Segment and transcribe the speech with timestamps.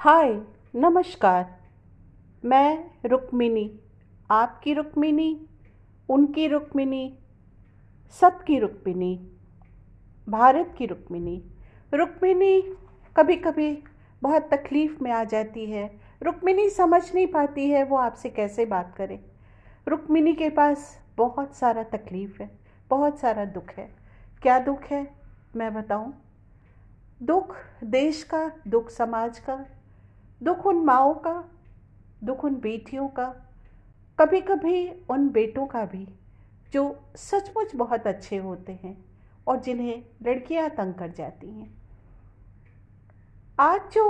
[0.00, 0.32] हाय,
[0.74, 1.44] नमस्कार।
[2.44, 3.80] मैं रुक्मिनी
[4.30, 5.46] आपकी रुक्मिनी
[6.08, 7.18] उनकी रुक्मिनी
[8.20, 9.14] सबकी रुक्मिनी
[10.28, 11.36] भारत की रुक्मिनी
[11.94, 12.60] रुक्मिनी
[13.16, 13.82] कभी कभी
[14.22, 15.84] बहुत तकलीफ़ में आ जाती है।
[16.22, 19.20] रुक्मिनी समझ नहीं पाती है वो आपसे कैसे बात करे।
[19.88, 22.50] रुक्मिनी के पास बहुत सारा तकलीफ़ है,
[22.90, 23.88] बहुत सारा दुख है।
[24.42, 25.06] क्या दुख है,
[25.56, 26.14] मैं बताऊँ?
[27.22, 27.54] दुख
[27.84, 29.64] देश का, दुख समाज का
[30.42, 31.32] दुख उन माओ का,
[32.24, 33.26] दुख उन बेटियों का
[34.18, 36.06] कभी कभी उन बेटों का भी,
[36.72, 36.82] जो
[37.16, 38.96] सचमुच बहुत अच्छे होते हैं
[39.46, 41.70] और जिन्हें लड़कियाँ तंग कर जाती हैं।
[43.58, 44.06] आज जो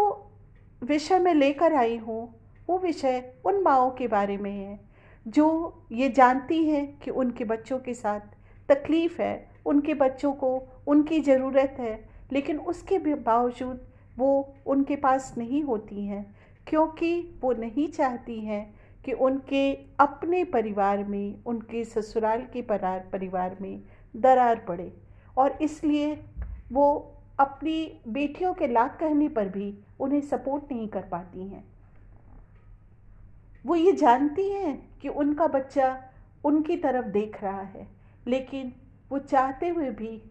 [0.83, 2.23] विषय मैं लेकर आई हूँ,
[2.69, 4.79] वो विषय उन माओ के बारे में है,
[5.27, 8.21] जो ये जानती हैं कि उनके बच्चों के साथ
[8.69, 13.87] तकलीफ़ है, उनके बच्चों को उनकी ज़रूरत है, लेकिन उसके बावजूद
[14.21, 16.25] वो उनके पास नहीं होती हैं,
[16.67, 18.65] क्योंकि वो नहीं चाहती हैं
[19.05, 23.83] कि उनके अपने परिवार में, उनके ससुराल के परार, परिवार में
[24.15, 24.93] दरार पड़े।
[25.39, 26.13] और इसलिए
[26.73, 31.65] वो अपनी बेटियों के लाख कहने पर भी उन्हें सपोर्ट नहीं कर पाती हैं।
[33.65, 35.89] वो ये जानती हैं कि उनका बच्चा
[36.45, 37.87] उनकी तरफ़ देख रहा है,
[38.27, 38.73] लेकिन
[39.11, 40.23] वो चाहते हुए भी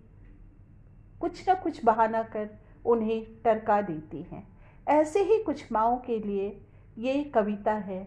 [1.22, 2.50] कुछ ना कुछ बहाना कर
[2.90, 4.48] उन्हें टरका देती हैं।
[4.88, 6.62] ऐसे ही कुछ माओ के लिए
[6.98, 8.02] ये कविता है,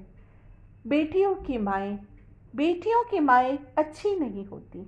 [0.86, 1.98] बेटियों की माएँ,
[2.56, 4.80] बेटियों की माएँ अच्छी नहीं होती।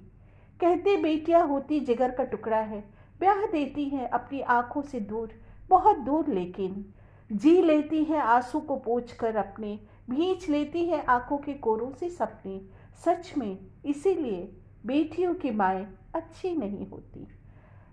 [0.61, 2.81] कहते बेटियाँ होती जिगर का टुकड़ा है।
[3.20, 5.31] ब्याह देती हैं अपनी आँखों से दूर,
[5.69, 6.84] बहुत दूर लेकिन।
[7.31, 9.79] जी लेती हैं आँसू को पोछ कर अपने,
[10.11, 12.61] भींच लेती हैं आँखों के कोरों से सपने।
[13.05, 14.42] सच में, इसीलिए
[14.86, 17.27] बेटियों की माएँ अच्छी नहीं होती।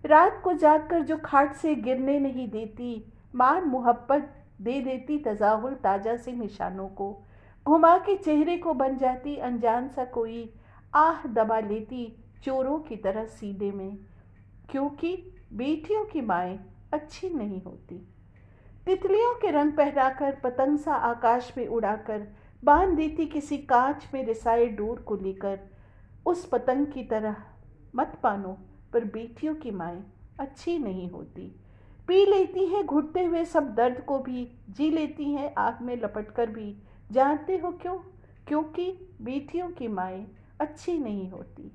[0.06, 6.16] रात को जागकर जो खाट से गिरने नहीं देती, मान मोहब्बत दे देती तजाहुल ताज़ा
[6.18, 7.24] से निशानों को।
[7.66, 10.54] घुमा के चेहरे को बन जाती अनजान सा कोई,
[10.96, 13.98] आह दबा लेती चोरों की तरह सीधे में।
[14.70, 16.60] क्योंकि बेटियों की माएँ
[16.94, 18.08] अच्छी नहीं होती।
[18.86, 22.28] तितलियों के रंग पहराकर पतंग सा आकाश में उड़ाकर
[22.64, 25.60] बाँध देती किसी कांच में रिसाए डोर को लेकर।
[26.26, 27.36] उस पतंग की तरह
[27.96, 28.58] मत पानो
[28.94, 30.04] पर बेटियों की माएँ
[30.40, 31.56] अच्छी नहीं होती।
[32.08, 36.32] पी लेती हैं, घुटते हुए सब दर्द को भी जी लेती हैं आग में लपट
[36.32, 36.76] कर भी।
[37.12, 37.98] जानते हो क्यों?
[38.48, 38.92] क्योंकि
[39.22, 40.28] बेटियों की माएँ
[40.60, 41.72] अच्छी नहीं होती।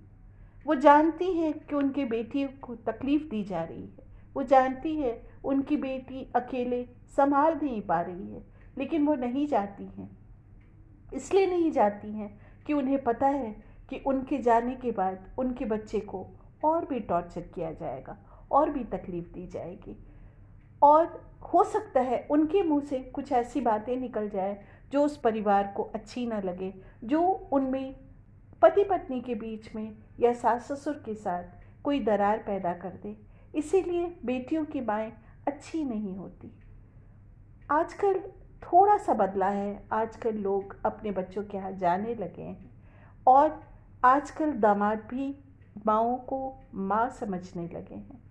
[0.67, 5.23] वो जानती हैं कि उनकी बेटियों को तकलीफ़ दी जा रही है। वो जानती है
[5.45, 8.47] उनकी बेटी अकेले संभाल नहीं पा रही है,
[8.79, 10.19] लेकिन वो नहीं जाती हैं।
[11.15, 16.01] इसलिए नहीं जाती हैं कि उन्हें पता है कि उनके जाने के बाद उनके बच्चे
[16.01, 16.27] को
[16.67, 18.17] और भी टॉर्चर किया जाएगा,
[18.51, 19.97] और भी तकलीफ़ दी जाएगी।
[20.83, 21.07] और
[21.53, 24.59] हो सकता है उनके मुँह से कुछ ऐसी बातें निकल जाए
[24.93, 26.73] जो उस परिवार को अच्छी ना लगे,
[27.05, 27.23] जो
[27.53, 27.95] उनमें
[28.63, 31.45] पति पत्नी के बीच में या सास ससुर के साथ
[31.85, 33.17] कोई दरार पैदा कर दे।
[33.55, 35.13] इसीलिए बेटियों की माएँ
[35.49, 36.53] अच्छी नहीं होती।
[37.71, 38.21] आजकल
[38.63, 42.71] थोड़ा सा बदला है, आजकल लोग अपने बच्चों के यहाँ जाने लगे हैं।
[43.27, 43.61] और
[44.05, 45.35] आजकल दामाद भी
[45.87, 48.26] माओ को माँ समझने लगे हैं।